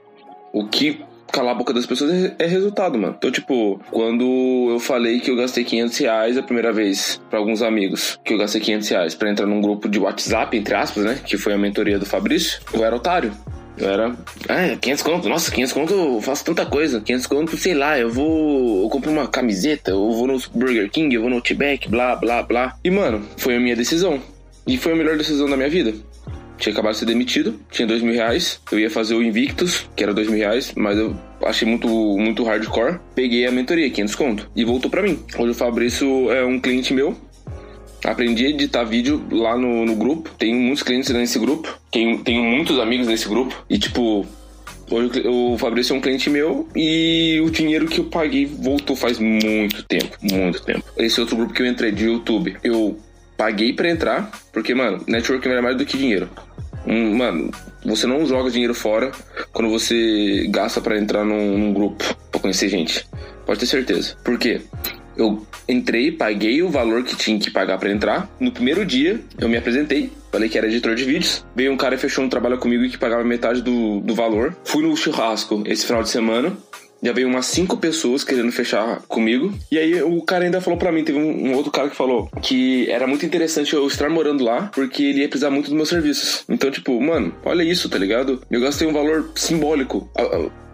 O 0.53 0.69
que 0.69 1.05
calar 1.33 1.53
a 1.53 1.59
boca 1.59 1.73
das 1.73 1.87
pessoas 1.87 2.13
é, 2.13 2.35
é, 2.39 2.47
resultado, 2.47 2.99
mano. 2.99 3.15
Então, 3.19 3.31
tipo, 3.31 3.81
quando 3.91 4.69
eu 4.71 4.79
falei 4.79 5.21
que 5.21 5.31
eu 5.31 5.37
gastei 5.37 5.65
500 5.65 5.99
reais 5.99 6.39
a 6.39 6.43
primeira 6.43 6.73
vez 6.73 7.21
para 7.29 7.39
alguns 7.39 7.63
amigos, 7.63 8.19
que 8.25 8.35
eu 8.35 8.39
gastei 8.39 8.61
500 8.61 8.89
reais 8.89 9.15
pra 9.15 9.31
entrar 9.31 9.47
num 9.47 9.61
grupo 9.61 9.89
de 9.89 9.99
WhatsApp, 9.99 10.57
entre 10.57 10.75
aspas, 10.75 11.05
né? 11.05 11.21
Que 11.25 11.37
foi 11.37 11.53
a 11.53 11.59
mentoria 11.59 11.99
do 11.99 12.07
Fabrício, 12.07 12.61
eu 12.73 12.85
era 12.85 12.95
otário. 12.95 13.33
Eu 13.77 13.89
era. 13.89 14.17
Ah, 14.49 14.77
500 14.81 15.03
conto. 15.03 15.29
Nossa, 15.29 15.51
500 15.51 15.73
conto 15.73 15.93
eu 15.93 16.23
faço 16.23 16.45
tanta 16.45 16.65
coisa. 16.65 17.01
500 17.01 17.27
conto, 17.27 17.57
sei 17.57 17.75
lá, 17.75 17.99
eu 17.99 18.09
vou. 18.09 18.85
Eu 18.85 18.89
compro 18.89 19.11
uma 19.11 19.27
camiseta, 19.27 19.91
eu 19.91 20.13
vou 20.13 20.29
no 20.29 20.39
Burger 20.55 20.89
King, 20.89 21.13
eu 21.13 21.23
vou 21.23 21.31
no 21.31 21.37
Outback, 21.37 21.89
blá, 21.89 22.15
blá, 22.15 22.43
blá. 22.43 22.77
E, 22.85 22.91
mano, 22.91 23.27
foi 23.37 23.57
a 23.57 23.61
minha 23.61 23.75
decisão. 23.75 24.21
E 24.65 24.79
foi 24.79 24.93
a 24.93 24.97
melhor 24.97 25.17
decisão 25.17 25.49
da 25.49 25.57
minha 25.57 25.69
vida 25.69 25.93
tinha 26.59 26.73
acabado 26.73 26.93
de 26.93 26.99
ser 26.99 27.07
demitido, 27.07 27.59
tinha 27.71 27.87
dois 27.87 28.03
mil 28.03 28.15
reais. 28.15 28.61
Eu 28.71 28.79
ia 28.79 28.91
fazer 28.91 29.15
o 29.15 29.23
Invictus, 29.23 29.89
que 29.97 30.03
era 30.03 30.15
dois 30.15 30.29
mil 30.29 30.39
reais, 30.39 30.73
mas 30.77 30.99
eu 30.99 31.17
achei 31.45 31.67
muito, 31.67 31.89
muito 31.89 32.45
hardcore. 32.45 32.99
Peguei 33.15 33.47
a 33.47 33.51
mentoria, 33.51 33.91
500 33.91 34.15
conto, 34.15 34.51
e 34.55 34.65
voltou 34.65 34.91
para 34.91 35.03
mim. 35.03 35.19
Hoje 35.39 35.51
o 35.51 35.55
Fabrício 35.55 36.31
é 36.31 36.45
um 36.45 36.61
cliente 36.61 36.93
meu. 36.93 37.17
Aprendi 38.05 38.45
a 38.45 38.51
editar 38.51 38.85
vídeo 38.85 39.25
lá 39.31 39.57
no, 39.57 39.87
no 39.87 39.97
grupo. 39.97 40.31
Tenho 40.39 40.57
muitos 40.57 40.83
clientes 40.83 41.09
nesse 41.11 41.39
grupo. 41.39 41.79
Tenho, 41.91 42.23
tenho 42.23 42.43
muitos 42.43 42.79
amigos 42.79 43.07
nesse 43.07 43.27
grupo. 43.27 43.65
E, 43.69 43.79
tipo, 43.79 44.27
Hoje 44.91 45.27
o 45.27 45.57
Fabrício 45.57 45.95
é 45.95 45.97
um 45.97 46.01
cliente 46.01 46.29
meu 46.29 46.69
e 46.77 47.41
o 47.45 47.51
dinheiro 47.51 47.87
que 47.87 48.01
eu 48.01 48.05
paguei 48.05 48.45
voltou 48.45 48.95
faz 48.95 49.19
muito 49.19 49.83
tempo, 49.85 50.17
muito 50.21 50.63
tempo. 50.63 50.85
Esse 50.97 51.21
outro 51.21 51.37
grupo 51.37 51.55
que 51.55 51.63
eu 51.63 51.67
entrei 51.67 51.91
de 51.91 52.05
YouTube, 52.05 52.57
eu 52.63 52.99
paguei 53.37 53.73
para 53.73 53.89
entrar, 53.89 54.31
porque, 54.53 54.75
mano, 54.75 55.03
networking 55.07 55.49
é 55.49 55.61
mais 55.61 55.77
do 55.77 55.85
que 55.85 55.97
dinheiro. 55.97 56.29
Um, 56.87 57.17
mano, 57.17 57.51
você 57.85 58.07
não 58.07 58.27
joga 58.27 58.51
dinheiro 58.51 58.75
fora 58.75 59.11
quando 59.53 59.71
você 59.71 60.47
gasta 60.51 60.81
para 60.81 60.99
entrar 60.99 61.25
num, 61.25 61.59
num, 61.59 61.73
grupo, 61.73 62.05
pra 62.31 62.41
conhecer 62.41 62.69
gente. 62.69 63.07
Pode 63.47 63.61
ter 63.61 63.67
certeza. 63.67 64.17
Por 64.23 64.39
quê? 64.39 64.61
Eu 65.17 65.47
entrei, 65.69 66.11
paguei 66.11 66.63
o 66.63 66.69
valor 66.69 67.05
que 67.05 67.17
tinha 67.17 67.39
que 67.39 67.51
pagar 67.51 67.79
para 67.79 67.91
entrar. 67.91 68.29
No 68.39 68.51
primeiro 68.51 68.85
dia, 68.85 69.21
eu 69.39 69.49
me 69.49 69.57
apresentei, 69.57 70.11
falei 70.31 70.49
que 70.49 70.59
era 70.59 70.67
editor 70.67 70.95
de 70.95 71.05
vídeos. 71.05 71.45
Veio 71.55 71.73
um 71.73 71.77
cara 71.77 71.95
e 71.95 71.99
fechou 71.99 72.25
um 72.25 72.29
trabalho 72.29 72.59
comigo 72.59 72.87
que 72.89 72.99
pagava 72.99 73.23
metade 73.25 73.63
do, 73.63 74.01
do 74.01 74.15
valor. 74.15 74.57
Fui 74.65 74.83
no 74.83 74.97
churrasco 74.97 75.63
esse 75.67 75.87
final 75.87 76.03
de 76.03 76.09
semana. 76.09 76.57
Já 77.05 77.13
veio 77.13 77.29
umas 77.29 77.47
cinco 77.47 77.77
pessoas 77.77 78.25
querendo 78.25 78.51
fechar 78.51 79.03
comigo. 79.03 79.53
E 79.71 79.79
aí 79.79 80.03
o 80.03 80.23
cara 80.23 80.45
ainda 80.45 80.61
falou 80.61 80.79
para 80.79 80.91
mim, 80.91 81.05
teve 81.05 81.19
um, 81.19 81.49
um, 81.49 81.55
outro 81.55 81.71
cara 81.71 81.91
que 81.91 81.97
falou 81.97 82.31
que 82.41 82.91
era 82.91 83.07
muito 83.07 83.27
interessante 83.27 83.75
eu 83.75 83.87
estar 83.87 84.09
morando 84.09 84.43
lá, 84.43 84.71
porque 84.75 85.03
ele 85.03 85.21
ia 85.21 85.29
precisar 85.29 85.51
muito 85.51 85.67
dos 85.67 85.75
meus 85.75 85.89
serviços. 85.89 86.45
Então, 86.49 86.71
tipo, 86.71 86.99
mano, 87.01 87.35
olha 87.45 87.63
isso, 87.63 87.89
tá 87.89 87.99
ligado? 87.99 88.41
Eu 88.51 88.61
gastei 88.61 88.89
um 88.89 88.93
valor 88.93 89.31
simbólico. 89.35 90.09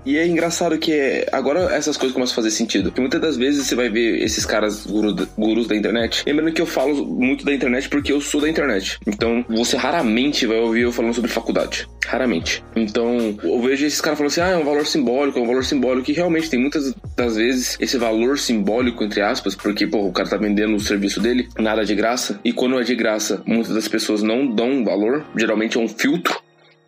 E 0.04 0.16
é 0.16 0.26
engraçado 0.26 0.78
que 0.78 1.26
agora 1.32 1.74
essas 1.74 1.96
coisas 1.96 2.14
começam 2.14 2.32
a 2.32 2.36
fazer 2.36 2.50
sentido. 2.50 2.84
Porque 2.90 3.00
muitas 3.00 3.20
das 3.20 3.36
vezes 3.36 3.66
você 3.66 3.74
vai 3.74 3.88
ver 3.88 4.22
esses 4.22 4.44
caras 4.44 4.86
guru, 4.86 5.14
gurus 5.36 5.66
da 5.66 5.76
internet. 5.76 6.22
Lembrando 6.26 6.52
que 6.52 6.62
eu 6.62 6.66
falo 6.66 7.04
muito 7.06 7.44
da 7.44 7.52
internet 7.52 7.88
porque 7.88 8.12
eu 8.12 8.20
sou 8.20 8.40
da 8.40 8.48
internet. 8.48 8.98
Então 9.06 9.44
você 9.48 9.76
raramente 9.76 10.46
vai 10.46 10.58
ouvir 10.58 10.82
eu 10.82 10.92
falando 10.92 11.14
sobre 11.14 11.30
faculdade. 11.30 11.88
Raramente. 12.06 12.62
Então 12.74 13.36
eu 13.42 13.60
vejo 13.60 13.86
esses 13.86 14.00
caras 14.00 14.18
falando 14.18 14.30
assim: 14.30 14.40
ah, 14.40 14.48
é 14.48 14.56
um 14.56 14.64
valor 14.64 14.86
simbólico, 14.86 15.38
é 15.38 15.42
um 15.42 15.46
valor 15.46 15.64
simbólico. 15.64 16.10
E 16.10 16.14
realmente 16.14 16.50
tem 16.50 16.58
muitas 16.58 16.94
das 17.16 17.36
vezes 17.36 17.76
esse 17.80 17.98
valor 17.98 18.38
simbólico, 18.38 19.04
entre 19.04 19.20
aspas, 19.20 19.54
porque 19.54 19.86
pô, 19.86 20.06
o 20.06 20.12
cara 20.12 20.28
tá 20.28 20.36
vendendo 20.36 20.74
o 20.74 20.80
serviço 20.80 21.20
dele, 21.20 21.48
nada 21.58 21.84
de 21.84 21.94
graça. 21.94 22.40
E 22.44 22.52
quando 22.52 22.80
é 22.80 22.82
de 22.82 22.94
graça, 22.94 23.42
muitas 23.46 23.74
das 23.74 23.88
pessoas 23.88 24.22
não 24.22 24.46
dão 24.54 24.84
valor. 24.84 25.24
Geralmente 25.36 25.76
é 25.76 25.80
um 25.80 25.88
filtro 25.88 26.40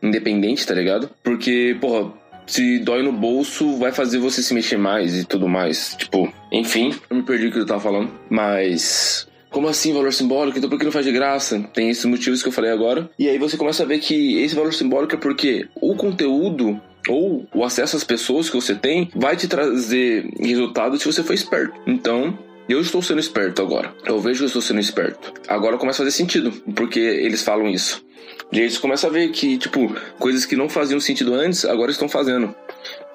independente, 0.03 0.67
tá 0.67 0.75
ligado? 0.75 1.09
Porque, 1.23 1.77
porra, 1.81 2.13
se 2.47 2.79
dói 2.79 3.03
no 3.03 3.13
bolso, 3.13 3.77
vai 3.77 3.93
fazer 3.93 4.19
você 4.19 4.43
se 4.43 4.55
mexer 4.55 4.77
mais 4.77 5.17
e 5.19 5.25
tudo 5.25 5.49
mais. 5.49 5.95
Tipo, 5.99 6.33
enfim, 6.51 6.95
eu 7.09 7.17
me 7.17 7.23
perdi 7.23 7.47
o 7.47 7.53
que 7.53 7.59
eu 7.59 7.67
tava 7.67 7.81
falando. 7.81 8.11
Mas 8.29 9.27
como 9.51 9.69
assim 9.69 9.93
valor 9.93 10.13
simbólico? 10.13 10.59
Então 10.59 10.71
por 10.71 10.79
que 10.79 10.85
não 10.85 10.93
faz 10.93 11.05
de 11.05 11.13
graça? 11.13 11.61
Tem 11.75 11.91
esses 11.91 12.05
motivos 12.07 12.43
que 12.43 12.49
eu 12.49 12.53
falei 12.53 12.71
agora. 12.71 13.11
E 13.19 13.29
aí 13.29 13.39
você 13.39 13.57
começa 13.57 13.83
a 13.83 13.87
ver 13.87 13.99
que 13.99 14.41
esse 14.43 14.55
valor 14.55 14.73
simbólico 14.73 15.15
é 15.15 15.19
porque 15.19 15.69
o 15.77 15.95
conteúdo 15.95 16.81
ou 17.09 17.47
o 17.55 17.65
acesso 17.65 17.97
às 17.97 18.05
pessoas 18.05 18.49
que 18.49 18.57
você 18.57 18.75
tem 18.75 19.11
vai 19.15 19.37
te 19.37 19.47
trazer 19.47 20.27
resultados 20.39 21.03
se 21.03 21.07
você 21.07 21.23
for 21.23 21.35
esperto. 21.35 21.79
Então, 21.87 22.39
eu 22.69 22.81
estou 22.81 23.03
sendo 23.03 23.21
esperto 23.21 23.61
agora. 23.61 23.95
Eu 24.07 24.21
vejo 24.21 24.39
que 24.39 24.45
eu 24.45 24.47
estou 24.47 24.63
sendo 24.63 24.81
esperto. 24.81 25.35
Agora 25.49 25.77
começa 25.77 26.03
a 26.03 26.05
fazer 26.05 26.17
sentido, 26.17 26.53
porque 26.75 27.01
eles 27.01 27.43
falam 27.43 27.69
isso. 27.69 28.05
E 28.53 28.61
aí 28.61 28.71
você 28.71 28.79
começa 28.79 29.07
a 29.07 29.11
ver 29.11 29.31
que, 29.31 29.57
tipo, 29.57 29.97
coisas 30.19 30.45
que 30.45 30.55
não 30.55 30.69
faziam 30.69 31.01
sentido 31.01 31.33
antes, 31.33 31.65
agora 31.65 31.91
estão 31.91 32.07
fazendo. 32.07 32.55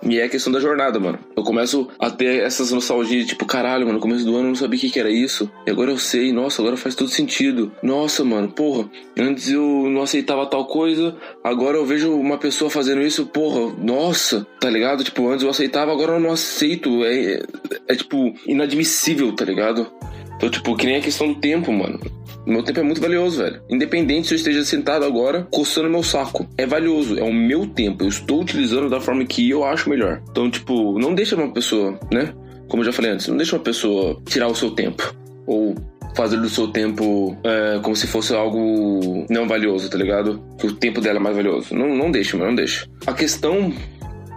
E 0.02 0.20
é 0.20 0.24
a 0.24 0.30
questão 0.30 0.52
da 0.52 0.60
jornada, 0.60 1.00
mano. 1.00 1.20
Eu 1.36 1.44
começo 1.44 1.88
a 2.00 2.10
ter 2.10 2.42
essas 2.42 2.72
nostalgias, 2.72 3.28
tipo, 3.28 3.46
caralho, 3.46 3.86
mano, 3.86 3.96
no 3.98 4.02
começo 4.02 4.26
do 4.26 4.32
ano 4.36 4.46
eu 4.46 4.50
não 4.50 4.56
sabia 4.56 4.78
o 4.78 4.82
que, 4.82 4.90
que 4.90 5.00
era 5.00 5.12
isso. 5.12 5.52
E 5.66 5.70
agora 5.70 5.92
eu 5.92 5.98
sei, 5.98 6.32
nossa, 6.32 6.62
agora 6.62 6.76
faz 6.76 6.96
todo 6.96 7.10
sentido. 7.10 7.72
Nossa, 7.84 8.24
mano, 8.24 8.50
porra, 8.50 8.90
antes 9.18 9.50
eu 9.52 9.88
não 9.90 10.02
aceitava 10.02 10.46
tal 10.48 10.66
coisa, 10.66 11.16
agora 11.44 11.78
eu 11.78 11.86
vejo 11.86 12.12
uma 12.16 12.38
pessoa 12.38 12.70
fazendo 12.70 13.02
isso, 13.02 13.26
porra, 13.28 13.76
nossa, 13.80 14.46
tá 14.60 14.70
ligado? 14.70 15.04
Tipo, 15.04 15.30
antes 15.30 15.44
eu 15.44 15.50
aceitava, 15.50 15.92
agora 15.92 16.14
eu 16.14 16.20
não 16.20 16.32
aceito. 16.32 17.04
É, 17.04 17.34
é, 17.34 17.44
é 17.90 17.96
tipo, 17.96 18.34
inadmissível, 18.48 19.36
tá 19.36 19.46
ligado? 19.46 19.92
Então, 20.36 20.50
tipo, 20.50 20.76
que 20.76 20.86
nem 20.86 20.98
a 20.98 21.02
questão 21.02 21.34
do 21.34 21.40
tempo, 21.40 21.72
mano. 21.72 22.00
Meu 22.48 22.64
tempo 22.64 22.80
é 22.80 22.84
muito 22.84 23.02
valioso, 23.02 23.40
velho. 23.44 23.62
Independente 23.70 24.30
se 24.30 24.34
eu 24.34 24.38
esteja 24.38 24.64
sentado 24.64 25.04
agora 25.04 25.46
coçando 25.52 25.90
meu 25.90 26.02
saco. 26.02 26.48
É 26.58 26.66
valioso, 26.66 27.20
é 27.20 27.24
o 27.24 27.34
meu 27.34 27.68
tempo. 27.68 28.06
Eu 28.06 28.08
estou 28.08 28.42
utilizando 28.42 28.90
da 28.90 29.02
forma 29.02 29.26
que 29.26 29.50
eu 29.50 29.66
acho 29.66 29.90
melhor. 29.90 30.24
Então, 30.32 30.50
tipo, 30.50 30.98
não 30.98 31.14
deixa 31.14 31.36
uma 31.36 31.52
pessoa, 31.52 32.00
né? 32.10 32.34
Como 32.70 32.82
eu 32.82 32.86
já 32.86 32.94
falei 32.94 33.12
antes, 33.12 33.28
não 33.28 33.36
deixa 33.36 33.58
uma 33.58 33.62
pessoa 33.62 34.22
tirar 34.26 34.48
o 34.48 34.56
seu 34.56 34.72
tempo. 34.72 35.14
Ou 35.46 35.76
fazer 36.16 36.38
do 36.38 36.50
seu 36.50 36.70
tempo 36.70 37.38
é, 37.44 37.80
como 37.84 37.96
se 37.98 38.08
fosse 38.08 38.34
algo 38.34 39.26
não 39.30 39.46
valioso, 39.46 39.90
tá 39.90 39.98
ligado? 39.98 40.42
Que 40.58 40.68
o 40.68 40.74
tempo 40.74 41.02
dela 41.02 41.20
é 41.20 41.22
mais 41.22 41.36
valioso. 41.36 41.76
Não, 41.76 41.94
não 41.94 42.10
deixa, 42.10 42.38
mano, 42.38 42.52
não 42.52 42.56
deixa. 42.56 42.88
A 43.06 43.14
questão, 43.14 43.74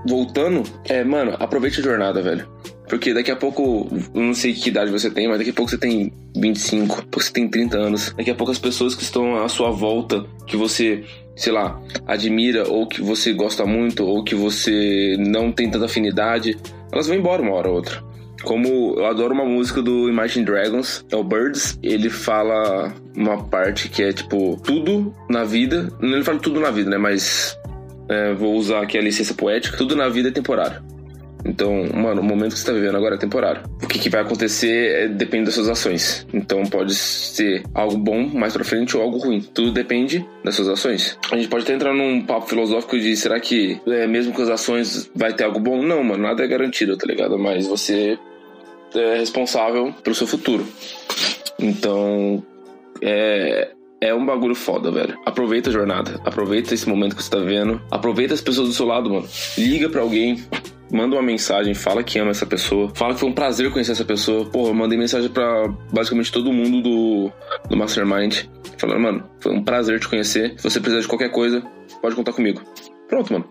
voltando, 0.04 0.64
é, 0.88 1.04
mano, 1.04 1.36
aproveite 1.38 1.78
a 1.78 1.82
jornada, 1.84 2.20
velho. 2.20 2.48
Porque 2.90 3.14
daqui 3.14 3.30
a 3.30 3.36
pouco, 3.36 3.88
não 4.12 4.34
sei 4.34 4.52
que 4.52 4.68
idade 4.68 4.90
você 4.90 5.08
tem, 5.08 5.28
mas 5.28 5.38
daqui 5.38 5.50
a 5.50 5.52
pouco 5.52 5.70
você 5.70 5.78
tem 5.78 6.12
25, 6.36 7.04
você 7.12 7.32
tem 7.32 7.48
30 7.48 7.78
anos. 7.78 8.12
Daqui 8.16 8.32
a 8.32 8.34
pouco 8.34 8.50
as 8.50 8.58
pessoas 8.58 8.96
que 8.96 9.04
estão 9.04 9.36
à 9.40 9.48
sua 9.48 9.70
volta, 9.70 10.26
que 10.44 10.56
você, 10.56 11.04
sei 11.36 11.52
lá, 11.52 11.80
admira, 12.04 12.68
ou 12.68 12.88
que 12.88 13.00
você 13.00 13.32
gosta 13.32 13.64
muito, 13.64 14.04
ou 14.04 14.24
que 14.24 14.34
você 14.34 15.16
não 15.20 15.52
tem 15.52 15.70
tanta 15.70 15.84
afinidade, 15.84 16.58
elas 16.90 17.06
vão 17.06 17.16
embora 17.16 17.40
uma 17.40 17.52
hora 17.52 17.68
ou 17.68 17.76
outra. 17.76 18.02
Como 18.42 18.96
eu 18.96 19.06
adoro 19.06 19.34
uma 19.34 19.44
música 19.44 19.80
do 19.80 20.08
Imagine 20.08 20.44
Dragons, 20.44 21.04
é 21.12 21.14
o 21.14 21.22
Birds, 21.22 21.78
ele 21.84 22.10
fala 22.10 22.92
uma 23.14 23.44
parte 23.44 23.88
que 23.88 24.02
é 24.02 24.12
tipo, 24.12 24.60
tudo 24.64 25.14
na 25.28 25.44
vida, 25.44 25.88
não 26.00 26.14
ele 26.14 26.24
fala 26.24 26.40
tudo 26.40 26.58
na 26.58 26.72
vida, 26.72 26.90
né? 26.90 26.98
Mas 26.98 27.56
é, 28.08 28.34
vou 28.34 28.56
usar 28.56 28.82
aqui 28.82 28.98
a 28.98 29.00
licença 29.00 29.32
poética, 29.32 29.76
tudo 29.76 29.94
na 29.94 30.08
vida 30.08 30.30
é 30.30 30.32
temporário. 30.32 30.82
Então, 31.44 31.86
mano, 31.94 32.20
o 32.20 32.24
momento 32.24 32.52
que 32.52 32.58
você 32.58 32.66
tá 32.66 32.72
vivendo 32.72 32.96
agora 32.96 33.14
é 33.14 33.18
temporário. 33.18 33.62
O 33.82 33.86
que, 33.86 33.98
que 33.98 34.10
vai 34.10 34.20
acontecer 34.20 35.04
é, 35.04 35.08
depende 35.08 35.46
das 35.46 35.54
suas 35.54 35.68
ações. 35.68 36.26
Então, 36.32 36.62
pode 36.64 36.94
ser 36.94 37.62
algo 37.74 37.96
bom 37.96 38.26
mais 38.26 38.52
pra 38.52 38.64
frente 38.64 38.96
ou 38.96 39.02
algo 39.02 39.18
ruim. 39.18 39.40
Tudo 39.40 39.72
depende 39.72 40.24
das 40.44 40.54
suas 40.54 40.68
ações. 40.68 41.18
A 41.30 41.36
gente 41.36 41.48
pode 41.48 41.64
até 41.64 41.74
entrar 41.74 41.94
num 41.94 42.22
papo 42.22 42.46
filosófico 42.46 42.98
de 42.98 43.16
será 43.16 43.40
que 43.40 43.80
é, 43.86 44.06
mesmo 44.06 44.32
com 44.32 44.42
as 44.42 44.48
ações 44.48 45.10
vai 45.14 45.32
ter 45.32 45.44
algo 45.44 45.60
bom? 45.60 45.82
Não, 45.82 46.04
mano, 46.04 46.22
nada 46.22 46.44
é 46.44 46.46
garantido, 46.46 46.96
tá 46.96 47.06
ligado? 47.06 47.38
Mas 47.38 47.66
você 47.66 48.18
é 48.94 49.18
responsável 49.18 49.94
pelo 50.02 50.14
seu 50.14 50.26
futuro. 50.26 50.66
Então, 51.58 52.42
é, 53.02 53.70
é 54.00 54.14
um 54.14 54.24
bagulho 54.24 54.54
foda, 54.54 54.90
velho. 54.90 55.18
Aproveita 55.26 55.70
a 55.70 55.72
jornada. 55.72 56.20
Aproveita 56.24 56.74
esse 56.74 56.88
momento 56.88 57.14
que 57.14 57.22
você 57.22 57.30
tá 57.30 57.38
vendo. 57.38 57.80
Aproveita 57.90 58.34
as 58.34 58.40
pessoas 58.40 58.68
do 58.68 58.74
seu 58.74 58.86
lado, 58.86 59.10
mano. 59.10 59.28
Liga 59.58 59.88
para 59.88 60.00
alguém. 60.00 60.42
Manda 60.90 61.16
uma 61.16 61.22
mensagem, 61.22 61.74
fala 61.74 62.02
que 62.02 62.18
ama 62.18 62.30
essa 62.30 62.46
pessoa. 62.46 62.90
Fala 62.94 63.14
que 63.14 63.20
foi 63.20 63.28
um 63.28 63.32
prazer 63.32 63.70
conhecer 63.70 63.92
essa 63.92 64.04
pessoa. 64.04 64.46
Porra, 64.46 64.70
eu 64.70 64.74
mandei 64.74 64.98
mensagem 64.98 65.30
para 65.30 65.68
basicamente 65.92 66.32
todo 66.32 66.52
mundo 66.52 66.82
do, 66.82 67.32
do 67.68 67.76
Mastermind. 67.76 68.44
Falando, 68.78 69.00
mano, 69.00 69.30
foi 69.40 69.52
um 69.52 69.62
prazer 69.62 70.00
te 70.00 70.08
conhecer. 70.08 70.54
Se 70.56 70.64
você 70.64 70.80
precisar 70.80 71.02
de 71.02 71.08
qualquer 71.08 71.30
coisa, 71.30 71.62
pode 72.00 72.16
contar 72.16 72.32
comigo. 72.32 72.62
Pronto, 73.08 73.32
mano. 73.32 73.44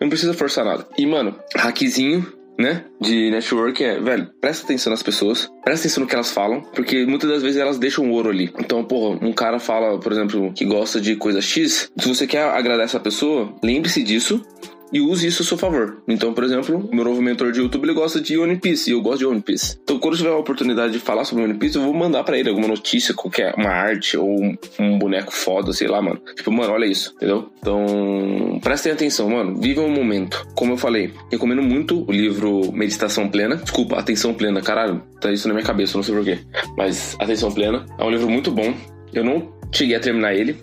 Não 0.00 0.08
precisa 0.08 0.32
forçar 0.32 0.64
nada. 0.64 0.86
E, 0.96 1.04
mano, 1.06 1.36
hackzinho 1.56 2.38
né, 2.58 2.84
de 3.00 3.30
network 3.30 3.82
é, 3.84 4.00
velho, 4.00 4.28
presta 4.40 4.64
atenção 4.64 4.90
nas 4.90 5.02
pessoas, 5.02 5.48
presta 5.62 5.86
atenção 5.86 6.02
no 6.02 6.08
que 6.08 6.14
elas 6.14 6.32
falam, 6.32 6.60
porque 6.74 7.06
muitas 7.06 7.30
das 7.30 7.40
vezes 7.40 7.56
elas 7.56 7.78
deixam 7.78 8.10
ouro 8.10 8.30
ali. 8.30 8.52
Então, 8.58 8.84
porra, 8.84 9.16
um 9.24 9.32
cara 9.32 9.60
fala, 9.60 9.98
por 10.00 10.10
exemplo, 10.10 10.52
que 10.52 10.64
gosta 10.64 11.00
de 11.00 11.14
coisa 11.14 11.40
X, 11.40 11.90
se 11.96 12.08
você 12.08 12.26
quer 12.26 12.42
agradar 12.42 12.84
essa 12.84 12.98
pessoa, 12.98 13.54
lembre-se 13.62 14.02
disso 14.02 14.44
e 14.92 15.00
use 15.00 15.26
isso 15.26 15.42
a 15.42 15.44
seu 15.44 15.56
favor. 15.56 16.02
Então, 16.06 16.32
por 16.32 16.44
exemplo, 16.44 16.88
meu 16.92 17.04
novo 17.04 17.20
mentor 17.20 17.52
de 17.52 17.60
YouTube 17.60 17.84
ele 17.84 17.94
gosta 17.94 18.20
de 18.20 18.38
One 18.38 18.56
Piece 18.56 18.90
e 18.90 18.92
eu 18.92 19.00
gosto 19.00 19.18
de 19.18 19.26
One 19.26 19.40
Piece. 19.40 19.78
Então, 19.82 19.98
quando 19.98 20.16
tiver 20.16 20.30
a 20.30 20.36
oportunidade 20.36 20.92
de 20.92 20.98
falar 20.98 21.24
sobre 21.24 21.44
One 21.44 21.54
Piece, 21.54 21.76
eu 21.76 21.82
vou 21.82 21.94
mandar 21.94 22.24
para 22.24 22.38
ele 22.38 22.48
alguma 22.48 22.68
notícia, 22.68 23.14
qualquer 23.14 23.54
uma 23.56 23.70
arte 23.70 24.16
ou 24.16 24.56
um 24.78 24.98
boneco 24.98 25.32
foda, 25.32 25.72
sei 25.72 25.88
lá, 25.88 26.00
mano. 26.00 26.20
Tipo, 26.36 26.50
mano, 26.50 26.72
olha 26.72 26.86
isso, 26.86 27.12
entendeu? 27.16 27.50
Então, 27.58 28.58
prestem 28.62 28.92
atenção, 28.92 29.28
mano. 29.28 29.60
Vivam 29.60 29.86
o 29.86 29.90
momento. 29.90 30.46
Como 30.54 30.72
eu 30.72 30.76
falei, 30.76 31.12
recomendo 31.30 31.62
muito 31.62 32.04
o 32.08 32.12
livro 32.12 32.72
Meditação 32.72 33.28
Plena. 33.28 33.56
Desculpa, 33.56 33.96
Atenção 33.96 34.34
Plena, 34.34 34.60
caralho, 34.60 35.02
tá 35.20 35.30
isso 35.32 35.48
na 35.48 35.54
minha 35.54 35.66
cabeça, 35.66 35.96
não 35.96 36.02
sei 36.02 36.14
porquê. 36.14 36.38
Mas 36.76 37.16
Atenção 37.18 37.52
Plena 37.52 37.84
é 37.98 38.04
um 38.04 38.10
livro 38.10 38.28
muito 38.28 38.50
bom. 38.50 38.74
Eu 39.12 39.24
não 39.24 39.52
cheguei 39.72 39.96
a 39.96 40.00
terminar 40.00 40.34
ele, 40.34 40.56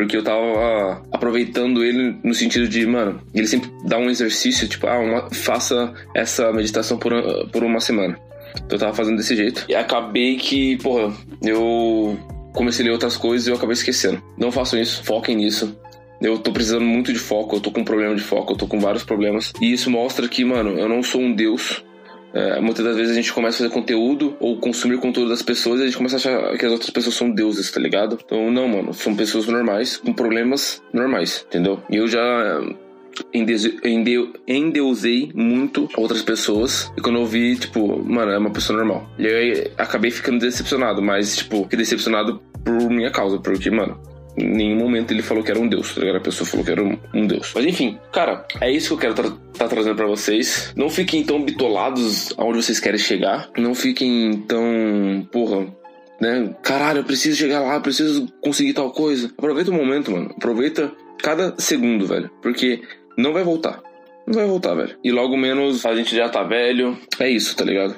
porque 0.00 0.16
eu 0.16 0.24
tava 0.24 1.02
aproveitando 1.12 1.84
ele 1.84 2.16
no 2.24 2.32
sentido 2.32 2.66
de, 2.66 2.86
mano, 2.86 3.20
ele 3.34 3.46
sempre 3.46 3.70
dá 3.84 3.98
um 3.98 4.08
exercício, 4.08 4.66
tipo, 4.66 4.86
ah, 4.86 4.98
uma, 4.98 5.30
faça 5.30 5.92
essa 6.14 6.50
meditação 6.52 6.96
por, 6.96 7.12
por 7.52 7.62
uma 7.62 7.80
semana. 7.80 8.18
Então 8.56 8.76
eu 8.76 8.78
tava 8.78 8.94
fazendo 8.94 9.18
desse 9.18 9.36
jeito. 9.36 9.66
E 9.68 9.74
acabei 9.74 10.36
que, 10.36 10.78
porra, 10.78 11.12
eu 11.42 12.18
comecei 12.54 12.82
a 12.82 12.86
ler 12.86 12.92
outras 12.92 13.16
coisas 13.16 13.46
e 13.46 13.50
eu 13.50 13.56
acabei 13.56 13.74
esquecendo. 13.74 14.22
Não 14.38 14.50
façam 14.50 14.80
isso, 14.80 15.04
foquem 15.04 15.36
nisso. 15.36 15.78
Eu 16.20 16.38
tô 16.38 16.50
precisando 16.50 16.84
muito 16.84 17.12
de 17.12 17.18
foco, 17.18 17.56
eu 17.56 17.60
tô 17.60 17.70
com 17.70 17.80
um 17.80 17.84
problema 17.84 18.14
de 18.14 18.22
foco, 18.22 18.54
eu 18.54 18.56
tô 18.56 18.66
com 18.66 18.80
vários 18.80 19.04
problemas. 19.04 19.52
E 19.60 19.70
isso 19.70 19.90
mostra 19.90 20.26
que, 20.28 20.44
mano, 20.44 20.78
eu 20.78 20.88
não 20.88 21.02
sou 21.02 21.20
um 21.20 21.32
deus 21.32 21.84
é, 22.32 22.60
muitas 22.60 22.84
das 22.84 22.96
vezes 22.96 23.12
a 23.12 23.14
gente 23.14 23.32
começa 23.32 23.56
a 23.56 23.58
fazer 23.58 23.74
conteúdo 23.74 24.36
ou 24.38 24.56
consumir 24.58 24.98
conteúdo 24.98 25.30
das 25.30 25.42
pessoas 25.42 25.80
e 25.80 25.82
a 25.82 25.86
gente 25.86 25.96
começa 25.96 26.16
a 26.16 26.18
achar 26.18 26.58
que 26.58 26.64
as 26.64 26.72
outras 26.72 26.90
pessoas 26.90 27.14
são 27.14 27.30
deuses, 27.30 27.70
tá 27.70 27.80
ligado? 27.80 28.18
Então, 28.24 28.50
não, 28.50 28.68
mano, 28.68 28.94
são 28.94 29.14
pessoas 29.14 29.46
normais 29.46 29.96
com 29.96 30.12
problemas 30.12 30.82
normais, 30.92 31.44
entendeu? 31.48 31.82
E 31.90 31.96
eu 31.96 32.06
já 32.06 32.60
endeusei 34.46 35.30
muito 35.34 35.88
outras 35.96 36.22
pessoas. 36.22 36.92
E 36.96 37.00
quando 37.00 37.18
eu 37.18 37.26
vi, 37.26 37.56
tipo, 37.56 38.02
mano, 38.04 38.30
é 38.30 38.38
uma 38.38 38.50
pessoa 38.50 38.78
normal. 38.78 39.08
E 39.18 39.26
aí 39.26 39.70
acabei 39.76 40.10
ficando 40.10 40.38
decepcionado, 40.38 41.02
mas, 41.02 41.36
tipo, 41.36 41.66
decepcionado 41.66 42.40
por 42.64 42.90
minha 42.90 43.10
causa, 43.10 43.38
porque, 43.38 43.70
mano, 43.70 44.00
em 44.36 44.48
nenhum 44.48 44.76
momento 44.76 45.12
ele 45.12 45.22
falou 45.22 45.42
que 45.42 45.50
era 45.50 45.60
um 45.60 45.68
deus, 45.68 45.94
tá 45.94 46.00
ligado? 46.00 46.16
A 46.16 46.20
pessoa 46.20 46.46
falou 46.46 46.64
que 46.64 46.72
era 46.72 46.82
um, 46.82 46.98
um 47.14 47.26
deus. 47.26 47.52
Mas 47.54 47.66
enfim, 47.66 47.98
cara, 48.12 48.46
é 48.60 48.70
isso 48.70 48.88
que 48.88 48.94
eu 49.06 49.14
quero 49.14 49.28
estar 49.28 49.38
tá 49.58 49.68
trazendo 49.68 49.96
para 49.96 50.06
vocês. 50.06 50.72
Não 50.76 50.88
fiquem 50.88 51.24
tão 51.24 51.42
bitolados 51.42 52.32
aonde 52.36 52.62
vocês 52.62 52.80
querem 52.80 52.98
chegar. 52.98 53.50
Não 53.56 53.74
fiquem 53.74 54.44
tão, 54.46 55.28
porra, 55.30 55.66
né? 56.20 56.54
Caralho, 56.62 57.00
eu 57.00 57.04
preciso 57.04 57.38
chegar 57.38 57.60
lá, 57.60 57.74
eu 57.74 57.80
preciso 57.80 58.26
conseguir 58.40 58.74
tal 58.74 58.92
coisa. 58.92 59.30
Aproveita 59.36 59.70
o 59.70 59.74
momento, 59.74 60.10
mano. 60.10 60.30
Aproveita 60.36 60.92
cada 61.18 61.54
segundo, 61.58 62.06
velho. 62.06 62.30
Porque 62.42 62.82
não 63.16 63.32
vai 63.32 63.42
voltar. 63.42 63.82
Não 64.26 64.34
vai 64.34 64.46
voltar, 64.46 64.74
velho. 64.74 64.96
E 65.02 65.10
logo 65.10 65.36
menos 65.36 65.84
a 65.84 65.94
gente 65.94 66.14
já 66.14 66.28
tá 66.28 66.42
velho. 66.42 66.96
É 67.18 67.28
isso, 67.28 67.56
tá 67.56 67.64
ligado? 67.64 67.96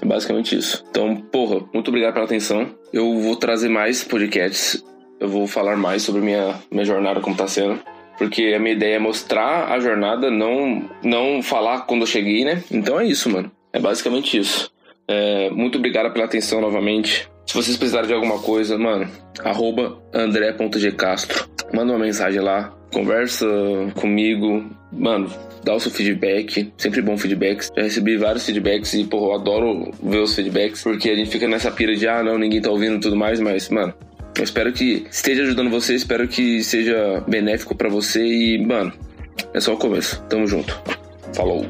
É 0.00 0.06
basicamente 0.06 0.56
isso. 0.56 0.84
Então, 0.88 1.16
porra, 1.16 1.66
muito 1.74 1.88
obrigado 1.88 2.14
pela 2.14 2.24
atenção. 2.24 2.74
Eu 2.92 3.18
vou 3.20 3.36
trazer 3.36 3.68
mais 3.68 4.04
podcasts 4.04 4.82
eu 5.20 5.28
vou 5.28 5.46
falar 5.46 5.76
mais 5.76 6.02
sobre 6.02 6.22
minha, 6.22 6.58
minha 6.70 6.84
jornada 6.84 7.20
como 7.20 7.36
tá 7.36 7.46
sendo. 7.46 7.78
Porque 8.18 8.52
a 8.54 8.58
minha 8.58 8.74
ideia 8.74 8.96
é 8.96 8.98
mostrar 8.98 9.72
a 9.72 9.78
jornada, 9.78 10.30
não, 10.30 10.84
não 11.02 11.42
falar 11.42 11.82
quando 11.82 12.02
eu 12.02 12.06
cheguei, 12.06 12.44
né? 12.44 12.62
Então 12.70 12.98
é 12.98 13.06
isso, 13.06 13.30
mano. 13.30 13.50
É 13.72 13.78
basicamente 13.78 14.38
isso. 14.38 14.70
É, 15.08 15.50
muito 15.50 15.78
obrigado 15.78 16.12
pela 16.12 16.24
atenção 16.24 16.60
novamente. 16.60 17.28
Se 17.46 17.54
vocês 17.54 17.76
precisarem 17.76 18.08
de 18.08 18.14
alguma 18.14 18.38
coisa, 18.38 18.78
mano, 18.78 19.10
arroba 19.42 19.98
andré.gcastro. 20.12 21.48
Manda 21.72 21.92
uma 21.92 21.98
mensagem 21.98 22.40
lá, 22.40 22.72
conversa 22.92 23.46
comigo, 23.94 24.64
mano, 24.92 25.32
dá 25.64 25.74
o 25.74 25.80
seu 25.80 25.90
feedback. 25.90 26.72
Sempre 26.76 27.02
bom 27.02 27.16
feedback. 27.16 27.68
Já 27.74 27.82
recebi 27.82 28.16
vários 28.16 28.44
feedbacks 28.44 28.94
e, 28.94 29.04
porra, 29.04 29.26
eu 29.26 29.34
adoro 29.34 29.90
ver 30.02 30.18
os 30.18 30.34
feedbacks, 30.34 30.82
porque 30.82 31.10
a 31.10 31.16
gente 31.16 31.30
fica 31.30 31.48
nessa 31.48 31.70
pira 31.70 31.94
de, 31.96 32.06
ah, 32.06 32.22
não, 32.22 32.38
ninguém 32.38 32.60
tá 32.60 32.70
ouvindo 32.70 32.96
e 32.96 33.00
tudo 33.00 33.16
mais, 33.16 33.40
mas, 33.40 33.68
mano, 33.68 33.94
eu 34.36 34.44
espero 34.44 34.72
que 34.72 35.06
esteja 35.10 35.42
ajudando 35.42 35.70
você, 35.70 35.94
espero 35.94 36.26
que 36.28 36.62
seja 36.62 37.22
benéfico 37.26 37.74
para 37.74 37.88
você 37.88 38.24
e, 38.24 38.64
mano, 38.64 38.92
é 39.52 39.60
só 39.60 39.74
o 39.74 39.76
começo. 39.76 40.22
Tamo 40.28 40.46
junto. 40.46 40.80
Falou. 41.34 41.66